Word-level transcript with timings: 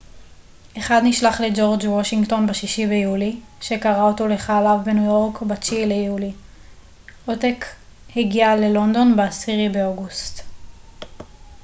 אחד 0.77 1.01
נשלח 1.03 1.41
לג'ורג' 1.41 1.83
וושינגטון 1.85 2.47
ב-6 2.47 2.87
ביולי 2.89 3.39
שקרא 3.61 4.01
אותו 4.01 4.27
לחייליו 4.27 4.77
בניו 4.85 5.05
יורק 5.05 5.41
ב-9 5.41 5.69
ביולי 5.87 6.31
עותק 7.25 7.65
הגיע 8.15 8.55
ללונדון 8.55 9.15
ב-10 9.15 9.73
באוגוסט 9.73 10.39